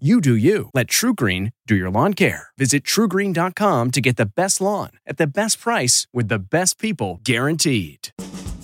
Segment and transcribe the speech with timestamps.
[0.00, 0.70] You do you.
[0.74, 2.48] Let TruGreen do your lawn care.
[2.58, 7.20] Visit trugreen.com to get the best lawn at the best price with the best people
[7.22, 8.08] guaranteed.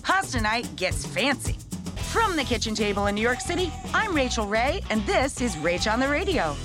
[0.03, 1.57] Pasta night gets fancy.
[2.11, 5.89] From the kitchen table in New York City, I'm Rachael Ray, and this is Rach
[5.91, 6.57] on the Radio.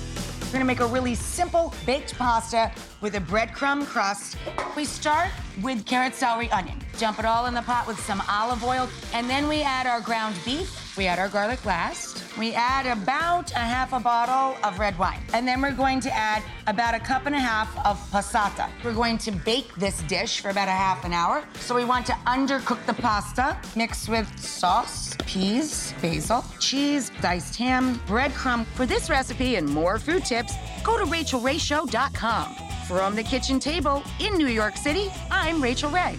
[0.46, 4.36] We're gonna make a really simple baked pasta with a breadcrumb crust.
[4.76, 5.30] We start
[5.62, 6.80] with carrot, celery, onion.
[6.98, 10.00] Dump it all in the pot with some olive oil, and then we add our
[10.00, 10.96] ground beef.
[10.96, 12.25] We add our garlic last.
[12.38, 15.20] We add about a half a bottle of red wine.
[15.32, 18.68] And then we're going to add about a cup and a half of passata.
[18.84, 21.42] We're going to bake this dish for about a half an hour.
[21.60, 27.94] So we want to undercook the pasta, mix with sauce, peas, basil, cheese, diced ham,
[28.06, 28.66] breadcrumb.
[28.74, 32.56] For this recipe and more food tips, go to rachaelrayshow.com.
[32.86, 36.18] From the kitchen table in New York City, I'm Rachael Ray.